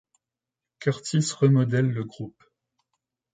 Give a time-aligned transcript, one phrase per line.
[0.79, 2.43] Curtis remodèle le groupe.